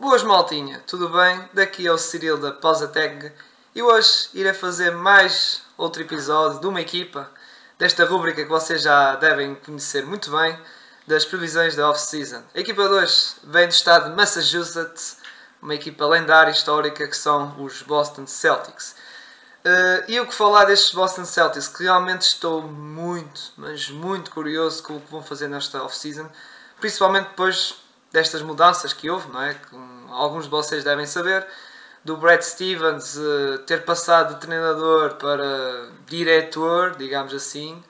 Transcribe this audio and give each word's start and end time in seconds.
Boas 0.00 0.22
maltinha, 0.22 0.82
tudo 0.86 1.10
bem? 1.10 1.46
Daqui 1.52 1.86
é 1.86 1.92
o 1.92 1.98
Cyril 1.98 2.38
da 2.38 2.52
Pausateg 2.52 3.30
e 3.74 3.82
hoje 3.82 4.30
irei 4.32 4.54
fazer 4.54 4.92
mais 4.92 5.60
outro 5.76 6.00
episódio 6.00 6.58
de 6.58 6.66
uma 6.66 6.80
equipa 6.80 7.30
desta 7.78 8.06
rúbrica 8.06 8.42
que 8.42 8.48
vocês 8.48 8.80
já 8.80 9.14
devem 9.16 9.54
conhecer 9.56 10.06
muito 10.06 10.30
bem 10.30 10.58
das 11.06 11.26
previsões 11.26 11.76
da 11.76 11.90
off-season. 11.90 12.42
A 12.54 12.60
equipa 12.60 12.88
2 12.88 13.40
vem 13.44 13.68
do 13.68 13.72
estado 13.72 14.08
de 14.08 14.16
Massachusetts, 14.16 15.18
uma 15.60 15.74
equipa 15.74 16.06
lendária 16.06 16.50
histórica 16.50 17.06
que 17.06 17.16
são 17.16 17.62
os 17.62 17.82
Boston 17.82 18.26
Celtics. 18.26 18.96
Uh, 19.62 20.08
e 20.08 20.18
o 20.18 20.26
que 20.26 20.34
falar 20.34 20.64
destes 20.64 20.94
Boston 20.94 21.26
Celtics, 21.26 21.68
que 21.68 21.82
realmente 21.82 22.22
estou 22.22 22.62
muito, 22.62 23.52
mas 23.54 23.90
muito 23.90 24.30
curioso 24.30 24.82
com 24.82 24.96
o 24.96 25.00
que 25.02 25.12
vão 25.12 25.22
fazer 25.22 25.48
nesta 25.48 25.82
off-season, 25.84 26.26
principalmente 26.80 27.28
depois 27.28 27.76
destas 28.12 28.42
mudanças 28.42 28.92
que 28.92 29.08
houve, 29.08 29.30
não 29.30 29.42
é? 29.42 29.54
Como 29.54 30.12
alguns 30.12 30.44
de 30.44 30.50
vocês 30.50 30.84
devem 30.84 31.06
saber, 31.06 31.46
do 32.04 32.16
Brad 32.16 32.40
Stevens 32.40 33.16
uh, 33.16 33.58
ter 33.66 33.84
passado 33.84 34.34
de 34.34 34.40
treinador 34.40 35.14
para 35.14 35.90
diretor, 36.06 36.96
digamos 36.96 37.34
assim, 37.34 37.82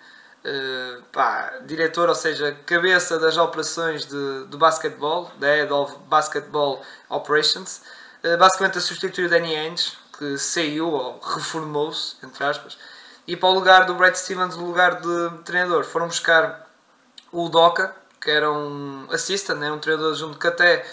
uh, 0.44 1.02
pá, 1.12 1.54
diretor, 1.64 2.08
ou 2.08 2.14
seja, 2.14 2.56
cabeça 2.66 3.18
das 3.18 3.36
operações 3.36 4.04
de, 4.04 4.44
do 4.46 4.58
basquetebol, 4.58 5.30
da 5.38 5.46
Head 5.46 5.72
of 5.72 5.96
Basketball 6.08 6.82
Operations, 7.08 7.82
uh, 8.24 8.36
basicamente 8.36 8.78
a 8.78 8.80
substituir 8.80 9.26
o 9.26 9.28
Danny 9.28 9.56
Ainge, 9.56 9.96
que 10.18 10.36
saiu 10.36 10.88
ou 10.88 11.20
reformou-se, 11.20 12.16
entre 12.22 12.44
aspas, 12.44 12.76
e 13.26 13.36
para 13.36 13.48
o 13.48 13.52
lugar 13.52 13.86
do 13.86 13.94
Brad 13.94 14.14
Stevens, 14.14 14.56
o 14.56 14.64
lugar 14.64 15.00
de 15.00 15.38
treinador, 15.44 15.84
foram 15.84 16.08
buscar 16.08 16.68
o 17.30 17.48
Doca, 17.48 17.94
que 18.20 18.30
era 18.30 18.50
um 18.50 19.06
assistant, 19.10 19.58
né, 19.58 19.72
um 19.72 19.78
treinador 19.78 20.14
junto 20.14 20.38
que 20.38 20.46
até 20.46 20.84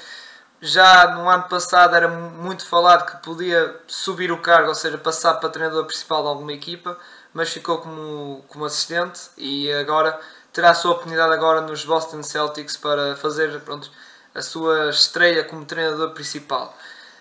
já 0.61 1.11
no 1.11 1.29
ano 1.29 1.43
passado 1.43 1.95
era 1.95 2.07
muito 2.07 2.65
falado 2.65 3.05
que 3.05 3.17
podia 3.23 3.79
subir 3.87 4.31
o 4.31 4.41
cargo, 4.41 4.69
ou 4.69 4.75
seja, 4.75 4.97
passar 4.97 5.35
para 5.35 5.49
treinador 5.49 5.85
principal 5.85 6.23
de 6.23 6.29
alguma 6.29 6.53
equipa, 6.53 6.97
mas 7.33 7.49
ficou 7.49 7.79
como, 7.79 8.43
como 8.47 8.65
assistente 8.65 9.29
e 9.37 9.71
agora 9.73 10.19
terá 10.51 10.71
a 10.71 10.73
sua 10.73 10.91
oportunidade 10.93 11.33
agora 11.33 11.61
nos 11.61 11.85
Boston 11.85 12.23
Celtics 12.23 12.77
para 12.77 13.15
fazer 13.15 13.59
pronto, 13.61 13.91
a 14.33 14.41
sua 14.41 14.89
estreia 14.89 15.43
como 15.43 15.65
treinador 15.65 16.11
principal. 16.11 16.75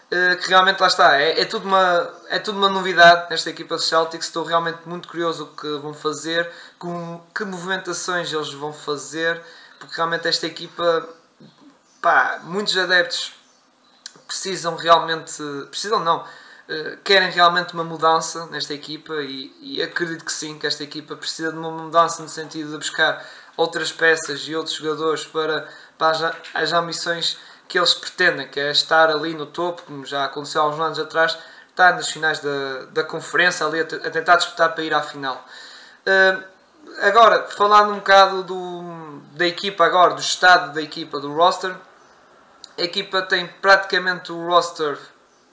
Uh, 0.07 0.37
que 0.37 0.49
realmente 0.49 0.81
lá 0.81 0.87
está, 0.87 1.21
é, 1.21 1.41
é, 1.41 1.45
tudo 1.45 1.67
uma, 1.67 2.15
é 2.29 2.39
tudo 2.39 2.57
uma 2.57 2.69
novidade 2.69 3.29
nesta 3.29 3.51
equipa 3.51 3.75
dos 3.75 3.89
Celtics. 3.89 4.27
Estou 4.27 4.45
realmente 4.45 4.79
muito 4.87 5.09
curioso 5.09 5.45
o 5.45 5.47
que 5.49 5.67
vão 5.79 5.93
fazer, 5.93 6.49
com 6.79 7.21
que 7.35 7.45
movimentações 7.45 8.33
eles 8.33 8.53
vão 8.53 8.73
fazer, 8.73 9.43
porque 9.79 9.97
realmente 9.97 10.29
esta 10.29 10.47
equipa, 10.47 11.09
pá, 12.01 12.41
muitos 12.45 12.77
adeptos 12.77 13.35
precisam 14.27 14.77
realmente, 14.77 15.43
precisam 15.71 16.01
não, 16.01 16.21
uh, 16.21 16.97
querem 17.05 17.31
realmente 17.31 17.75
uma 17.75 17.85
mudança 17.85 18.47
nesta 18.47 18.75
equipa 18.75 19.15
e, 19.23 19.55
e, 19.61 19.83
acredito 19.83 20.25
que 20.25 20.33
sim, 20.33 20.59
que 20.59 20.67
esta 20.67 20.83
equipa 20.83 21.17
precisa 21.17 21.53
de 21.53 21.59
uma 21.59 21.71
mudança 21.71 22.23
no 22.23 22.29
sentido 22.29 22.73
de 22.73 22.79
buscar 22.79 23.25
outras 23.57 23.93
peças 23.93 24.41
e 24.47 24.55
outros 24.55 24.77
jogadores 24.77 25.25
para, 25.25 25.69
para 25.97 26.37
as, 26.55 26.73
ambições 26.73 27.39
que 27.69 27.79
eles 27.79 27.95
pretendem, 27.95 28.49
que 28.49 28.61
é 28.61 28.71
estar 28.71 29.11
ali 29.11 29.35
no 29.35 29.47
topo, 29.47 29.83
como 29.83 30.05
já 30.05 30.25
aconteceu 30.25 30.63
há 30.63 30.69
uns 30.69 30.79
anos 30.79 30.99
atrás, 30.99 31.39
estar 31.69 31.95
nas 31.95 32.09
finais 32.09 32.41
da, 32.41 32.85
da 32.93 33.05
conferência, 33.05 33.67
ali 33.67 33.81
a, 33.81 33.83
a 33.83 34.11
tentar 34.11 34.37
disputar 34.37 34.75
para 34.75 34.85
ir 34.85 34.95
à 34.95 35.03
final. 35.03 35.45
Uh, 36.07 36.56
agora, 37.01 37.47
falando 37.49 37.93
um 37.93 37.97
bocado 37.97 38.43
do, 38.43 39.21
da 39.33 39.47
equipa 39.47 39.85
agora, 39.85 40.15
do 40.15 40.21
estado 40.21 40.73
da 40.73 40.83
equipa, 40.83 41.21
do 41.21 41.35
roster, 41.35 41.75
a 42.79 42.83
equipa 42.83 43.23
tem 43.23 43.47
praticamente 43.47 44.33
o 44.33 44.47
roster 44.47 44.99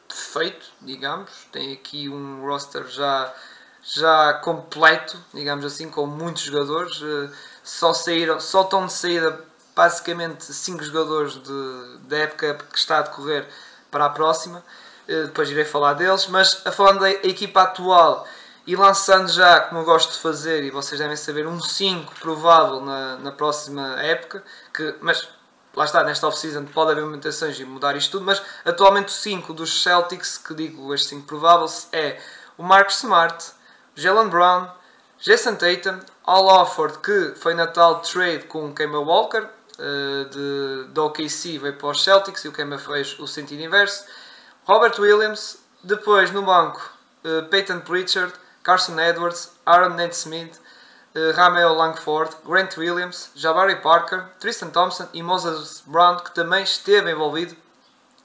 feito, 0.10 0.66
digamos, 0.82 1.30
tem 1.52 1.74
aqui 1.74 2.10
um 2.10 2.46
roster 2.46 2.86
já, 2.88 3.34
já 3.82 4.34
completo, 4.44 5.18
digamos 5.34 5.66
assim, 5.66 5.90
com 5.90 6.06
muitos 6.06 6.44
jogadores, 6.44 7.02
uh, 7.02 7.32
só, 7.64 7.94
saíram, 7.94 8.40
só 8.40 8.62
estão 8.62 8.86
de 8.86 8.94
saída 8.94 9.44
basicamente 9.76 10.46
5 10.46 10.84
jogadores 10.84 11.34
de, 11.42 11.98
da 12.08 12.18
época 12.18 12.59
que 12.72 12.78
está 12.78 13.00
a 13.00 13.02
decorrer 13.02 13.48
para 13.90 14.06
a 14.06 14.09
próxima. 14.09 14.64
Eh, 15.08 15.24
depois 15.24 15.50
irei 15.50 15.66
falar 15.66 15.94
deles, 15.94 16.28
mas 16.28 16.62
a 16.66 16.72
falando 16.72 17.02
da 17.02 17.09
equipa 17.09 17.64
atual 17.64 18.28
e 18.66 18.75
lançando 18.75 19.29
já, 19.29 19.59
como 19.62 19.81
eu 19.81 19.85
gosto 19.85 20.13
de 20.13 20.19
fazer, 20.19 20.63
e 20.63 20.72
vocês 20.72 21.00
devem 21.00 21.16
saber, 21.16 21.46
um 21.46 21.59
5 21.59 22.16
provável 22.19 22.79
na, 22.81 23.18
na 23.18 23.31
próxima 23.31 24.01
época, 24.01 24.44
que, 24.74 24.96
mas 25.01 25.28
lá 25.75 25.85
está, 25.85 26.03
nesta 26.03 26.28
off-season 26.28 26.66
pode 26.66 26.91
haver 26.91 27.06
mutações 27.06 27.59
e 27.59 27.66
mudar 27.66 27.96
isto 27.96 28.12
tudo, 28.12 28.25
mas 28.25 28.41
atualmente 28.63 29.09
o 29.09 29.12
5 29.12 29.53
dos 29.53 29.84
Celtics, 29.84 30.38
que 30.38 30.53
digo 30.53 30.94
este 30.94 31.09
5 31.09 31.28
prováveis, 31.28 31.90
é 31.91 32.19
o 32.57 32.63
Marcus 32.63 32.97
Smart, 32.97 33.52
Jalen 33.96 34.29
Brown, 34.29 34.69
Jason 35.19 35.56
Tatum, 35.56 36.00
Al 36.25 36.46
Offord, 36.46 37.00
que 37.00 37.34
foi 37.35 37.53
na 37.53 37.68
tal 37.68 38.02
trade 38.02 38.46
com 38.46 38.68
o 38.68 38.73
Kemba 38.73 39.00
Walker, 39.00 39.41
uh, 39.44 40.29
de, 40.29 40.88
de 40.91 41.00
OKC 41.00 41.57
veio 41.57 41.78
para 41.78 41.90
os 41.90 42.03
Celtics 42.03 42.46
e 42.46 42.47
o 42.47 42.52
Kemba 42.52 42.78
fez 42.78 43.18
o 43.19 43.28
sentido 43.28 43.62
inverso. 43.62 44.06
Robert 44.66 44.97
Williams, 45.00 45.57
depois 45.84 46.31
no 46.31 46.44
banco 46.44 46.94
uh, 47.23 47.47
Peyton 47.50 47.79
Pritchard, 47.81 48.34
Carson 48.63 49.00
Edwards, 49.00 49.51
Aaron 49.66 49.96
Nate 49.96 50.16
Smith, 50.16 50.59
uh, 51.16 51.31
Ramel 51.35 51.74
Langford, 51.75 52.35
Grant 52.46 52.78
Williams, 52.78 53.29
Jabari 53.35 53.75
Parker, 53.81 54.25
Tristan 54.40 54.69
Thompson 54.69 55.07
e 55.13 55.22
Moses 55.22 55.84
Brown, 55.85 56.18
que 56.18 56.34
também 56.34 56.63
esteve 56.63 57.12
envolvido 57.12 57.56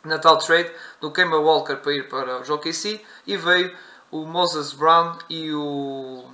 na 0.05 0.19
tal 0.19 0.39
trade 0.39 0.71
do 1.01 1.11
Kemba 1.11 1.39
Walker 1.39 1.77
para 1.77 1.93
ir 1.93 2.09
para 2.09 2.41
os 2.41 2.49
OKC 2.49 3.05
e 3.27 3.37
veio 3.37 3.77
o 4.11 4.25
Moses 4.25 4.73
Brown 4.73 5.19
e 5.29 5.53
o, 5.53 6.25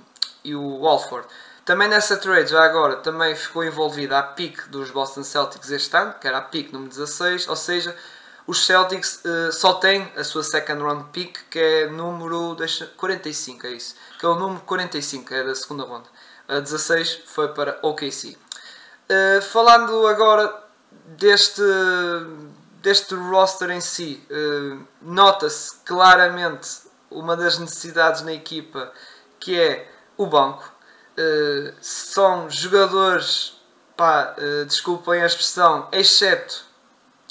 e 0.43 0.55
o 0.55 0.79
Walford. 0.79 1.27
Também 1.65 1.87
nessa 1.87 2.15
trade, 2.15 2.51
já 2.51 2.63
agora, 2.63 2.97
também 2.97 3.35
ficou 3.35 3.63
envolvida 3.63 4.19
a 4.19 4.23
pick 4.23 4.67
dos 4.67 4.91
Boston 4.91 5.23
Celtics 5.23 5.71
este 5.71 5.97
ano, 5.97 6.13
que 6.21 6.27
era 6.27 6.37
a 6.37 6.41
pick 6.41 6.71
número 6.71 6.89
16, 6.91 7.47
ou 7.47 7.55
seja, 7.55 7.95
os 8.47 8.65
Celtics 8.65 9.23
uh, 9.25 9.51
só 9.51 9.73
têm 9.73 10.11
a 10.15 10.23
sua 10.23 10.43
second 10.43 10.81
round 10.81 11.09
pick, 11.11 11.37
que 11.49 11.57
é 11.57 11.87
número 11.87 12.53
deixa, 12.55 12.85
45, 12.85 13.65
é 13.65 13.71
isso, 13.71 13.95
que 14.19 14.25
é 14.25 14.29
o 14.29 14.35
número 14.35 14.61
45, 14.61 15.33
é 15.33 15.43
da 15.43 15.55
segunda 15.55 15.83
ronda. 15.83 16.07
A 16.47 16.59
16 16.59 17.23
foi 17.25 17.47
para 17.49 17.79
OKC. 17.81 18.37
Uh, 19.09 19.41
falando 19.41 20.05
agora 20.07 20.63
deste, 21.17 21.61
deste 22.83 23.15
roster 23.15 23.71
em 23.71 23.81
si, 23.81 24.23
uh, 24.29 24.87
nota-se 25.01 25.77
claramente 25.83 26.69
uma 27.09 27.35
das 27.35 27.57
necessidades 27.57 28.21
na 28.21 28.33
equipa, 28.33 28.91
que 29.39 29.59
é 29.59 29.91
o 30.17 30.25
banco 30.25 30.73
são 31.79 32.49
jogadores, 32.49 33.53
pá, 33.95 34.35
desculpem 34.67 35.21
a 35.21 35.25
expressão, 35.25 35.87
exceto, 35.93 36.65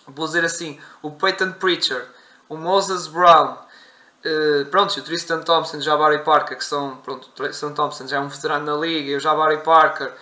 vou 0.06 0.26
dizer 0.26 0.44
assim, 0.44 0.78
o 1.02 1.10
Peyton 1.10 1.52
Preacher, 1.52 2.06
o 2.48 2.56
Moses 2.56 3.06
Brown, 3.06 3.52
uh, 3.54 4.64
pronto, 4.70 4.98
o 4.98 5.02
Tristan 5.02 5.40
Thompson, 5.40 5.78
o 5.78 5.80
Jabari 5.80 6.18
Parker, 6.24 6.56
que 6.56 6.64
são, 6.64 6.96
pronto, 6.96 7.28
o 7.28 7.30
Tristan 7.30 7.72
Thompson 7.72 8.06
já 8.06 8.18
é 8.18 8.20
um 8.20 8.28
veterano 8.28 8.66
na 8.66 8.76
liga, 8.76 9.10
e 9.10 9.16
o 9.16 9.20
Jabari 9.20 9.58
Parker 9.58 10.12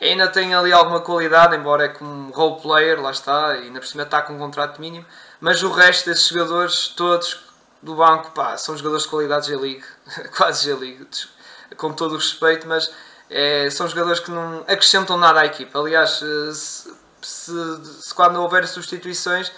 ainda 0.00 0.28
tem 0.28 0.54
ali 0.54 0.72
alguma 0.72 1.00
qualidade, 1.00 1.56
embora 1.56 1.84
é 1.84 1.88
como 1.88 2.32
role 2.32 2.60
player, 2.60 3.00
lá 3.00 3.10
está, 3.10 3.56
e 3.56 3.64
ainda 3.64 3.80
por 3.80 3.86
cima 3.86 4.02
está 4.02 4.22
com 4.22 4.34
um 4.34 4.38
contrato 4.38 4.80
mínimo, 4.80 5.06
mas 5.40 5.62
o 5.62 5.70
resto 5.70 6.08
desses 6.08 6.28
jogadores, 6.28 6.88
todos 6.88 7.44
do 7.82 7.94
banco, 7.94 8.32
pá, 8.32 8.56
são 8.56 8.76
jogadores 8.76 9.04
de 9.04 9.10
qualidade 9.10 9.46
G-League, 9.46 9.84
quase 10.36 10.64
G-League, 10.64 11.06
com 11.76 11.92
todo 11.92 12.12
o 12.12 12.16
respeito, 12.16 12.66
mas 12.66 12.90
é, 13.30 13.68
são 13.70 13.88
jogadores 13.88 14.20
que 14.20 14.30
não 14.30 14.60
acrescentam 14.60 15.16
nada 15.16 15.40
à 15.40 15.46
equipa. 15.46 15.78
Aliás, 15.78 16.20
eh, 16.22 16.52
se, 16.52 16.92
se, 17.22 17.52
se 18.00 18.14
quando 18.14 18.40
houver 18.40 18.66
substituições, 18.66 19.52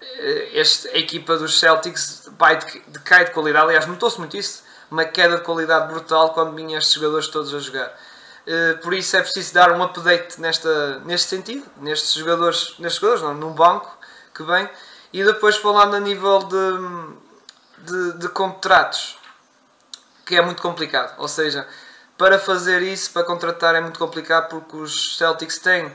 eh, 0.00 0.50
este, 0.54 0.88
a 0.88 0.98
equipa 0.98 1.36
dos 1.36 1.58
Celtics 1.58 2.30
vai 2.38 2.58
decai 2.88 3.26
de 3.26 3.30
qualidade. 3.32 3.66
Aliás, 3.66 3.86
notou-se 3.86 4.18
muito 4.18 4.36
isso, 4.36 4.62
uma 4.90 5.04
queda 5.04 5.36
de 5.36 5.42
qualidade 5.42 5.92
brutal 5.92 6.32
quando 6.32 6.54
vinham 6.54 6.78
estes 6.78 6.94
jogadores 6.94 7.28
todos 7.28 7.54
a 7.54 7.58
jogar. 7.58 7.92
Eh, 8.46 8.74
por 8.82 8.94
isso 8.94 9.16
é 9.16 9.20
preciso 9.20 9.54
dar 9.54 9.72
um 9.72 9.82
update 9.82 10.40
nesta, 10.40 10.98
neste 11.00 11.28
sentido, 11.28 11.64
nestes 11.76 12.14
jogadores, 12.14 12.74
nestes 12.78 13.00
jogadores, 13.00 13.22
não, 13.22 13.34
num 13.34 13.52
banco 13.52 13.96
que 14.34 14.42
vem. 14.42 14.68
E 15.12 15.24
depois 15.24 15.56
falando 15.56 15.94
a 15.94 16.00
nível 16.00 16.38
de, 16.40 17.90
de, 17.90 18.18
de 18.18 18.28
contratos, 18.28 19.18
que 20.24 20.36
é 20.36 20.42
muito 20.42 20.62
complicado. 20.62 21.14
Ou 21.18 21.28
seja, 21.28 21.66
para 22.16 22.38
fazer 22.38 22.82
isso, 22.82 23.12
para 23.12 23.24
contratar 23.24 23.74
é 23.74 23.80
muito 23.80 23.98
complicado 23.98 24.48
porque 24.48 24.76
os 24.76 25.16
Celtics 25.16 25.58
têm 25.58 25.92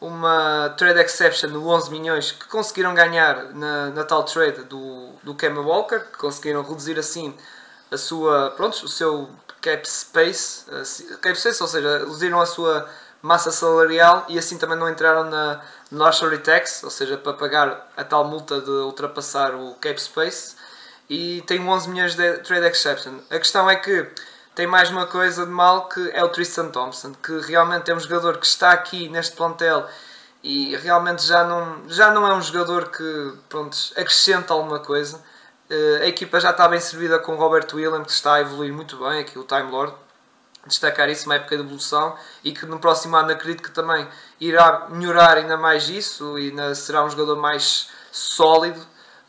uma 0.00 0.74
trade 0.78 1.00
exception 1.00 1.50
de 1.50 1.56
11 1.58 1.90
milhões 1.90 2.32
que 2.32 2.46
conseguiram 2.48 2.94
ganhar 2.94 3.52
na, 3.52 3.90
na 3.90 4.04
tal 4.04 4.22
trade 4.22 4.64
do, 4.64 5.10
do 5.22 5.34
Kemba 5.34 5.60
Walker, 5.60 6.00
que 6.00 6.18
conseguiram 6.18 6.62
reduzir 6.62 6.98
assim 6.98 7.34
a 7.90 7.98
sua, 7.98 8.50
pronto, 8.52 8.84
o 8.84 8.88
seu 8.88 9.28
cap 9.60 9.88
space, 9.88 10.64
cap 11.20 11.38
space, 11.38 11.62
ou 11.62 11.68
seja, 11.68 11.98
reduziram 11.98 12.40
a 12.40 12.46
sua 12.46 12.88
massa 13.20 13.52
salarial 13.52 14.24
e 14.28 14.38
assim 14.38 14.56
também 14.56 14.78
não 14.78 14.88
entraram 14.88 15.24
na, 15.24 15.60
luxury 15.92 16.38
tax, 16.38 16.82
ou 16.84 16.90
seja, 16.90 17.16
para 17.16 17.32
pagar 17.32 17.90
a 17.96 18.04
tal 18.04 18.24
multa 18.24 18.60
de 18.60 18.70
ultrapassar 18.70 19.54
o 19.54 19.74
cap 19.74 20.00
space, 20.00 20.56
e 21.08 21.42
tem 21.42 21.60
11 21.60 21.88
milhões 21.88 22.14
de 22.14 22.38
trade 22.38 22.66
exception. 22.66 23.14
A 23.28 23.38
questão 23.38 23.68
é 23.68 23.76
que 23.76 24.08
tem 24.54 24.66
mais 24.66 24.90
uma 24.90 25.06
coisa 25.06 25.46
de 25.46 25.52
mal 25.52 25.88
que 25.88 26.10
é 26.10 26.22
o 26.24 26.28
Tristan 26.28 26.68
Thompson, 26.68 27.14
que 27.14 27.40
realmente 27.40 27.90
é 27.90 27.94
um 27.94 28.00
jogador 28.00 28.38
que 28.38 28.46
está 28.46 28.72
aqui 28.72 29.08
neste 29.08 29.36
plantel 29.36 29.88
e 30.42 30.76
realmente 30.76 31.24
já 31.24 31.44
não, 31.44 31.88
já 31.88 32.10
não 32.10 32.26
é 32.26 32.34
um 32.34 32.40
jogador 32.40 32.88
que 32.88 33.34
pronto, 33.48 33.76
acrescenta 33.96 34.52
alguma 34.52 34.80
coisa. 34.80 35.22
Uh, 35.70 36.02
a 36.02 36.06
equipa 36.06 36.40
já 36.40 36.50
está 36.50 36.66
bem 36.66 36.80
servida 36.80 37.18
com 37.18 37.36
Robert 37.36 37.68
Williams, 37.72 38.06
que 38.06 38.12
está 38.12 38.34
a 38.34 38.40
evoluir 38.40 38.72
muito 38.72 38.96
bem, 38.96 39.20
aqui 39.20 39.38
o 39.38 39.44
Time 39.44 39.70
Lord. 39.70 39.94
Destacar 40.66 41.08
isso, 41.08 41.26
uma 41.26 41.36
época 41.36 41.56
de 41.56 41.62
evolução 41.62 42.14
e 42.44 42.52
que 42.52 42.66
no 42.66 42.78
próximo 42.78 43.16
ano 43.16 43.30
acredito 43.30 43.62
que 43.62 43.70
também 43.70 44.06
irá 44.38 44.88
melhorar 44.90 45.38
ainda 45.38 45.56
mais 45.56 45.88
isso 45.88 46.38
e 46.38 46.52
será 46.74 47.02
um 47.02 47.08
jogador 47.08 47.36
mais 47.36 47.88
sólido 48.12 48.80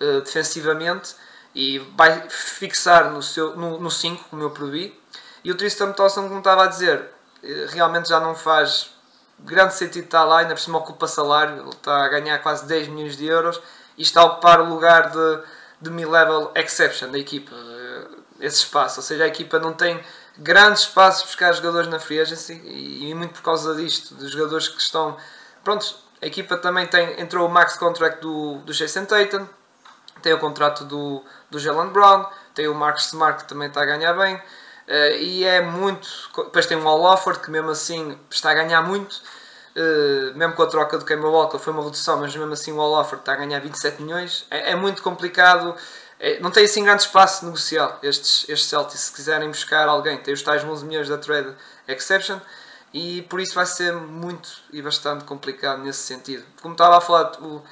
uh, 0.02 0.22
defensivamente 0.22 1.16
e 1.56 1.80
vai 1.80 2.30
fixar 2.30 3.12
no 3.12 3.22
5, 3.22 3.56
no, 3.58 3.80
no 3.80 3.92
cinco, 3.92 4.26
como 4.30 4.42
eu 4.44 4.50
previ. 4.50 5.01
E 5.44 5.52
o 5.52 5.56
Tristan 5.56 5.92
Thompson, 5.92 6.28
como 6.28 6.40
estava 6.40 6.66
a 6.66 6.68
dizer, 6.68 7.10
eh, 7.44 7.68
realmente 7.70 8.10
já 8.10 8.20
não 8.20 8.36
faz 8.36 8.92
grande 9.40 9.74
sentido 9.74 10.06
estar 10.06 10.24
lá, 10.24 10.40
ainda 10.40 10.54
por 10.54 10.62
cima 10.62 10.78
ocupa 10.78 11.08
salário, 11.08 11.68
está 11.70 12.06
a 12.06 12.08
ganhar 12.10 12.38
quase 12.40 12.66
10 12.66 12.90
milhões 12.90 13.18
de 13.18 13.26
euros 13.26 13.60
e 13.98 14.04
está 14.04 14.22
a 14.22 14.26
ocupar 14.26 14.62
o 14.62 14.70
lugar 14.70 15.10
de, 15.10 15.44
de 15.82 15.90
mid-level 15.90 16.52
exception 16.56 17.10
da 17.10 17.18
equipa, 17.18 17.56
eh, 17.56 18.08
esse 18.42 18.58
espaço. 18.58 19.00
Ou 19.00 19.04
seja, 19.04 19.24
a 19.24 19.28
equipa 19.28 19.60
não 19.60 19.74
tem 19.74 20.00
grandes 20.38 20.84
espaços 20.84 21.22
para 21.22 21.30
buscar 21.30 21.54
jogadores 21.54 21.88
na 21.90 22.00
free 22.00 22.20
agency 22.20 22.54
e, 22.64 23.10
e 23.10 23.16
muito 23.16 23.34
por 23.34 23.42
causa 23.42 23.76
disto, 23.76 24.14
dos 24.16 24.32
jogadores 24.32 24.68
que 24.68 24.82
estão. 24.82 25.18
Prontos, 25.64 25.96
a 26.22 26.28
equipa 26.28 26.56
também 26.58 26.86
tem, 26.88 27.20
entrou 27.20 27.48
o 27.48 27.52
max 27.52 27.78
contract 27.78 28.22
do, 28.22 28.60
do 28.60 28.74
Jason 28.74 29.06
Tatum, 29.06 29.48
tem 30.22 30.34
o 30.34 30.40
contrato 30.40 30.86
do, 30.86 31.24
do 31.50 31.60
Jalen 31.60 31.90
Brown, 31.90 32.26
tem 32.54 32.68
o 32.68 32.76
Marcus 32.76 33.08
Smart 33.08 33.44
que 33.44 33.50
também 33.50 33.68
está 33.68 33.82
a 33.82 33.86
ganhar 33.86 34.14
bem. 34.14 34.40
Uh, 34.88 35.16
e 35.20 35.44
é 35.44 35.62
muito. 35.62 36.08
Depois 36.36 36.66
tem 36.66 36.78
o 36.78 36.88
All 36.88 37.18
que 37.42 37.52
mesmo 37.52 37.70
assim 37.70 38.18
está 38.30 38.52
a 38.52 38.54
ganhar 38.54 38.82
muito. 38.82 39.22
Uh, 39.76 40.36
mesmo 40.36 40.54
com 40.54 40.64
a 40.64 40.68
troca 40.68 40.98
do 40.98 41.06
Kemba 41.06 41.30
Walker 41.30 41.58
foi 41.58 41.72
uma 41.72 41.84
redução, 41.84 42.20
mas 42.20 42.36
mesmo 42.36 42.52
assim 42.52 42.74
o 42.74 42.82
All 42.82 43.02
está 43.02 43.34
a 43.34 43.36
ganhar 43.36 43.60
27 43.60 44.02
milhões. 44.02 44.46
É, 44.50 44.72
é 44.72 44.76
muito 44.76 45.02
complicado. 45.02 45.76
É, 46.20 46.40
não 46.40 46.52
tem 46.52 46.66
assim 46.66 46.84
grande 46.84 47.04
espaço 47.04 47.46
negocial 47.46 47.98
estes, 48.04 48.48
estes 48.50 48.70
Celtics. 48.70 49.00
Se 49.00 49.14
quiserem 49.14 49.50
buscar 49.50 49.88
alguém, 49.88 50.18
tem 50.18 50.34
os 50.34 50.42
tais 50.42 50.64
11 50.64 50.86
milhões 50.86 51.10
da 51.10 51.18
trade 51.18 51.56
exception. 51.88 52.40
E 52.94 53.22
por 53.24 53.40
isso 53.40 53.56
vai 53.56 53.66
ser 53.66 53.94
muito 53.94 54.50
e 54.72 54.82
bastante 54.82 55.24
complicado 55.24 55.82
nesse 55.82 56.00
sentido. 56.00 56.44
Como 56.62 56.74
estava 56.74 56.98
a 56.98 57.02
falar, 57.02 57.32
o, 57.42 57.64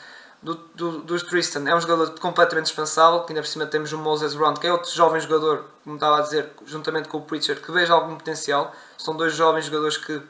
do, 0.42 0.56
do, 0.74 1.02
dos 1.02 1.24
Tristan 1.24 1.68
é 1.68 1.76
um 1.76 1.82
jogador 1.82 2.18
completamente 2.20 2.68
dispensável, 2.68 3.22
que 3.22 3.34
ainda 3.34 3.42
por 3.42 3.48
cima 3.48 3.66
temos 3.66 3.92
o 3.92 3.98
Moses 3.98 4.34
Round, 4.34 4.60
que 4.60 4.68
é 4.68 4.72
outro 4.72 4.90
jovem 4.90 5.20
jogador, 5.20 5.66
como 5.84 5.96
estava 5.96 6.20
a 6.20 6.22
dizer, 6.22 6.50
juntamente 6.66 7.10
com 7.10 7.18
o 7.18 7.22
Preacher, 7.22 7.62
que 7.62 7.72
vejo 7.72 7.94
algum 7.94 8.16
potencial. 8.16 8.74
São 8.98 9.16
dois 9.16 9.34
jovens 9.34 9.66
jogadores 9.66 9.98
que 9.98 10.22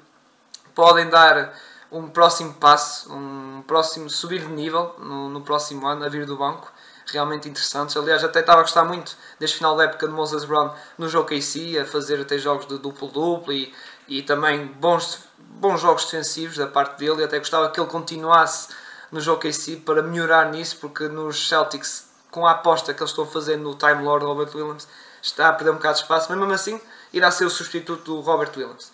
podem 0.73 1.09
dar 1.09 1.53
um 1.91 2.07
próximo 2.07 2.53
passo, 2.53 3.11
um 3.13 3.63
próximo 3.67 4.09
subir 4.09 4.41
de 4.41 4.51
nível 4.51 4.95
no, 4.97 5.29
no 5.29 5.41
próximo 5.41 5.87
ano, 5.87 6.03
a 6.03 6.09
vir 6.09 6.25
do 6.25 6.37
banco. 6.37 6.71
Realmente 7.11 7.49
interessantes. 7.49 7.97
Aliás, 7.97 8.23
até 8.23 8.39
estava 8.39 8.59
a 8.59 8.63
gostar 8.63 8.83
muito 8.85 9.17
deste 9.39 9.57
final 9.57 9.75
da 9.75 9.85
época 9.85 10.07
de 10.07 10.13
Moses 10.13 10.45
Brown 10.45 10.73
no 10.97 11.09
jogo 11.09 11.27
KC, 11.27 11.79
a 11.79 11.85
fazer 11.85 12.21
até 12.21 12.37
jogos 12.37 12.67
de 12.67 12.77
duplo-duplo 12.77 13.51
e, 13.51 13.73
e 14.07 14.21
também 14.21 14.67
bons, 14.67 15.19
bons 15.39 15.81
jogos 15.81 16.05
defensivos 16.05 16.57
da 16.57 16.67
parte 16.67 16.99
dele. 16.99 17.21
E 17.21 17.23
até 17.23 17.39
gostava 17.39 17.69
que 17.71 17.79
ele 17.79 17.89
continuasse 17.89 18.69
no 19.11 19.19
jogo 19.19 19.47
em 19.47 19.51
si 19.51 19.77
para 19.77 20.01
melhorar 20.01 20.51
nisso, 20.51 20.77
porque 20.79 21.07
nos 21.07 21.47
Celtics, 21.47 22.07
com 22.31 22.45
a 22.45 22.51
aposta 22.51 22.93
que 22.93 23.01
eles 23.01 23.11
estão 23.11 23.25
fazendo 23.25 23.63
no 23.63 23.75
Time 23.75 24.03
Lord 24.03 24.25
Robert 24.25 24.49
Williams, 24.53 24.87
está 25.21 25.49
a 25.49 25.53
perder 25.53 25.71
um 25.71 25.75
bocado 25.75 25.95
de 25.95 26.01
espaço, 26.03 26.27
mas 26.29 26.37
mesmo 26.37 26.53
assim 26.53 26.81
irá 27.11 27.31
ser 27.31 27.45
o 27.45 27.49
substituto 27.49 28.03
do 28.03 28.19
Robert 28.21 28.51
Williams. 28.55 28.91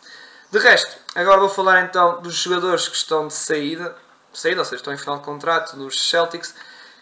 De 0.51 0.59
resto, 0.59 0.95
agora 1.15 1.39
vou 1.39 1.49
falar 1.49 1.81
então 1.81 2.21
dos 2.21 2.35
jogadores 2.35 2.87
que 2.87 2.95
estão 2.95 3.27
de 3.27 3.33
saída, 3.33 3.95
saída 4.33 4.61
ou 4.61 4.65
seja, 4.65 4.77
estão 4.77 4.93
em 4.93 4.97
final 4.97 5.17
de 5.17 5.23
contrato 5.23 5.75
nos 5.75 6.09
Celtics, 6.09 6.55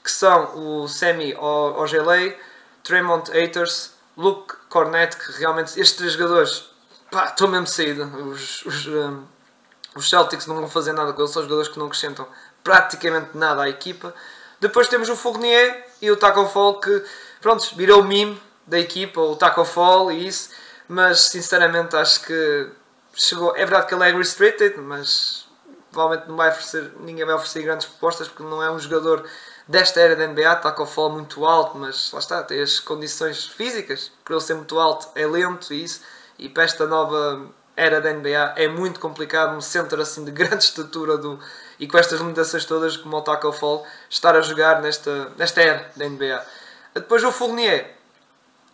que 0.04 0.12
são 0.12 0.82
o 0.84 0.88
Semi 0.88 1.36
Ogelei, 1.36 2.38
Tremont 2.84 3.32
Haters, 3.32 3.92
Luke 4.18 4.54
Cornett, 4.70 5.16
que 5.18 5.32
realmente 5.40 5.80
estes 5.80 5.94
três 5.94 6.14
jogadores 6.14 6.66
pá, 7.12 7.26
estão 7.26 7.48
mesmo 7.48 7.66
de 7.66 7.72
saída. 7.72 8.06
Os, 8.06 8.66
os, 8.66 8.88
um, 8.88 9.24
os 9.96 10.10
Celtics 10.10 10.48
não 10.48 10.56
vão 10.56 10.70
fazer 10.70 10.94
nada 10.94 11.14
com 11.14 11.22
eles, 11.22 11.32
são 11.32 11.44
jogadores 11.44 11.70
que 11.70 11.80
não 11.80 11.86
acrescentam 11.86 12.28
praticamente 12.64 13.38
nada 13.38 13.64
à 13.64 13.70
equipa. 13.70 14.14
Depois 14.60 14.88
temos 14.88 15.10
o 15.10 15.16
Fournier 15.16 15.86
e 16.02 16.10
o 16.10 16.18
Taco 16.18 16.46
Fall 16.48 16.80
que, 16.80 17.04
pronto, 17.42 17.76
virou 17.76 18.02
o 18.02 18.04
meme 18.04 18.42
da 18.66 18.80
equipa, 18.80 19.20
o 19.20 19.36
Taco 19.36 19.66
Fall 19.66 20.12
e 20.12 20.28
isso, 20.28 20.50
mas 20.88 21.22
sinceramente 21.22 21.96
acho 21.96 22.22
que 22.22 22.70
chegou. 23.14 23.56
É 23.56 23.66
verdade 23.66 23.88
que 23.88 23.94
ele 23.94 24.10
é 24.10 24.12
restricted, 24.16 24.78
mas 24.80 25.46
provavelmente 25.92 26.28
não 26.30 26.36
vai 26.36 26.50
oferecer, 26.50 26.92
ninguém 27.02 27.26
vai 27.26 27.36
oferecer 27.36 27.62
grandes 27.62 27.86
propostas 27.88 28.28
porque 28.28 28.44
não 28.44 28.64
é 28.64 28.72
um 28.72 28.80
jogador 28.80 29.26
desta 29.68 30.00
era 30.00 30.16
da 30.16 30.28
NBA, 30.28 30.56
Taco 30.58 30.86
Fall 30.86 31.12
muito 31.12 31.46
alto, 31.46 31.78
mas 31.78 32.12
lá 32.12 32.20
está, 32.20 32.44
tem 32.44 32.62
as 32.62 32.80
condições 32.80 33.46
físicas, 33.46 34.12
por 34.24 34.34
ele 34.34 34.42
ser 34.42 34.56
muito 34.56 34.78
alto, 34.80 35.08
é 35.16 35.26
lento 35.26 35.74
e 35.74 35.84
isso, 35.84 36.02
e 36.38 36.50
para 36.50 36.64
esta 36.64 36.86
nova 36.86 37.50
era 37.76 38.00
da 38.00 38.14
NBA 38.14 38.54
é 38.56 38.68
muito 38.68 39.00
complicado 39.00 39.56
um 39.56 39.62
centro 39.62 40.02
assim 40.02 40.24
de 40.24 40.32
grande 40.32 40.64
estatura 40.64 41.18
do, 41.18 41.40
e 41.80 41.88
com 41.88 41.98
estas 41.98 42.20
limitações 42.20 42.66
todas 42.66 42.98
como 42.98 43.18
o 43.18 43.22
Taco 43.22 43.52
Fall 43.52 43.86
estar 44.10 44.36
a 44.36 44.42
jogar 44.42 44.82
nesta, 44.82 45.32
nesta 45.38 45.62
era 45.62 45.92
da 45.96 46.08
NBA. 46.08 46.46
Depois 46.94 47.24
o 47.24 47.32
Fournier, 47.32 47.96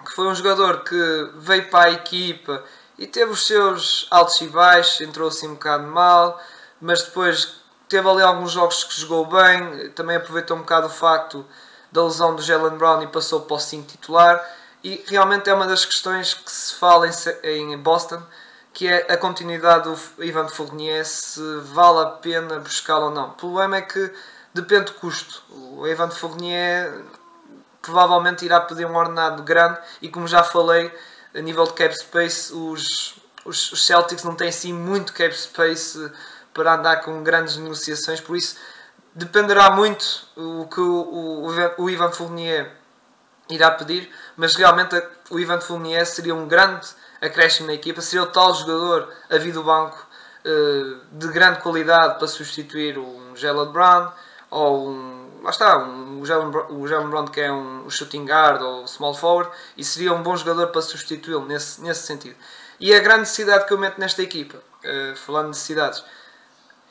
que 0.05 0.11
foi 0.13 0.27
um 0.27 0.35
jogador 0.35 0.83
que 0.83 1.31
veio 1.35 1.69
para 1.69 1.89
a 1.89 1.93
equipa 1.93 2.63
e 2.97 3.07
teve 3.07 3.31
os 3.31 3.47
seus 3.47 4.07
altos 4.11 4.41
e 4.41 4.47
baixos, 4.47 4.99
entrou 5.01 5.29
assim 5.29 5.47
um 5.47 5.53
bocado 5.53 5.87
mal, 5.87 6.39
mas 6.81 7.03
depois 7.03 7.59
teve 7.87 8.07
ali 8.07 8.21
alguns 8.21 8.51
jogos 8.51 8.83
que 8.83 8.99
jogou 8.99 9.25
bem, 9.25 9.89
também 9.91 10.17
aproveitou 10.17 10.57
um 10.57 10.61
bocado 10.61 10.87
o 10.87 10.89
facto 10.89 11.45
da 11.91 12.03
lesão 12.03 12.35
do 12.35 12.41
Jalen 12.41 12.77
Brown 12.77 13.01
e 13.01 13.07
passou 13.07 13.41
para 13.41 13.55
o 13.55 13.59
5 13.59 13.87
titular. 13.87 14.45
E 14.83 15.03
realmente 15.07 15.49
é 15.49 15.53
uma 15.53 15.67
das 15.67 15.83
questões 15.85 16.33
que 16.33 16.51
se 16.51 16.75
fala 16.75 17.07
em, 17.07 17.73
em 17.73 17.77
Boston, 17.77 18.21
que 18.79 18.87
é 18.87 19.11
a 19.11 19.17
continuidade 19.17 19.89
do 19.89 20.23
Ivan 20.23 20.47
Fournier, 20.47 21.05
se 21.05 21.41
vale 21.63 21.99
a 21.99 22.05
pena 22.11 22.59
buscá-lo 22.59 23.07
ou 23.07 23.11
não. 23.11 23.31
O 23.31 23.33
problema 23.33 23.75
é 23.75 23.81
que 23.81 24.09
depende 24.53 24.85
do 24.85 24.93
custo. 24.93 25.43
O 25.51 25.85
Ivan 25.85 26.09
Fournier 26.09 26.89
provavelmente 27.81 28.45
irá 28.45 28.61
pedir 28.61 28.85
um 28.85 28.95
ordenado 28.95 29.43
grande 29.43 29.77
e 30.01 30.07
como 30.07 30.29
já 30.29 30.45
falei, 30.45 30.89
a 31.35 31.41
nível 31.41 31.65
de 31.65 31.73
cap 31.73 31.93
space, 31.93 32.53
os, 32.53 33.15
os, 33.43 33.69
os 33.73 33.85
Celtics 33.85 34.23
não 34.23 34.33
têm 34.33 34.47
assim 34.47 34.71
muito 34.71 35.11
cap 35.11 35.37
space 35.37 36.09
para 36.53 36.75
andar 36.75 37.01
com 37.01 37.21
grandes 37.21 37.57
negociações, 37.57 38.21
por 38.21 38.37
isso 38.37 38.55
dependerá 39.13 39.71
muito 39.71 40.25
o 40.37 40.65
que 40.67 40.79
o, 40.79 41.49
o, 41.77 41.83
o 41.83 41.89
Ivan 41.89 42.13
Fournier 42.13 42.71
irá 43.49 43.71
pedir, 43.71 44.09
mas 44.37 44.55
realmente 44.55 44.95
o 45.29 45.39
Ivan 45.39 45.61
Fournier 45.61 46.05
seria 46.05 46.33
um 46.33 46.47
grande 46.47 46.87
acréscimo 47.21 47.67
na 47.67 47.73
equipa, 47.73 48.01
seria 48.01 48.23
o 48.23 48.27
tal 48.27 48.53
jogador 48.53 49.13
a 49.29 49.37
vir 49.37 49.51
do 49.51 49.63
banco 49.63 50.07
uh, 50.45 50.99
de 51.11 51.27
grande 51.27 51.59
qualidade 51.59 52.17
para 52.17 52.27
substituir 52.27 52.97
um 52.97 53.35
Jalen 53.35 53.71
Brown 53.71 54.11
ou 54.49 54.89
um. 54.89 55.29
Lá 55.41 55.51
está, 55.51 55.77
um, 55.77 56.19
o, 56.19 56.25
Jalen, 56.25 57.09
Brown 57.09 57.27
que 57.27 57.39
é 57.39 57.51
um, 57.51 57.89
shooting 57.89 58.25
guard 58.25 58.61
ou 58.61 58.85
small 58.87 59.13
forward 59.13 59.49
e 59.77 59.85
seria 59.85 60.13
um 60.13 60.21
bom 60.21 60.35
jogador 60.35 60.67
para 60.67 60.81
substituí-lo 60.81 61.45
nesse, 61.45 61.81
nesse 61.81 62.05
sentido. 62.05 62.35
E 62.77 62.93
a 62.93 62.99
grande 62.99 63.21
necessidade 63.21 63.65
que 63.65 63.73
eu 63.73 63.77
meto 63.77 63.99
nesta 63.99 64.21
equipa, 64.21 64.57
uh, 64.57 65.15
falando 65.15 65.45
de 65.45 65.49
necessidades, 65.49 66.03